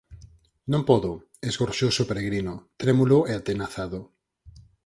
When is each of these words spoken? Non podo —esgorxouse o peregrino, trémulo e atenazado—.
Non 0.71 0.81
podo 0.89 1.11
—esgorxouse 1.19 1.99
o 2.03 2.09
peregrino, 2.09 2.53
trémulo 2.81 3.19
e 3.31 3.31
atenazado—. 3.35 4.01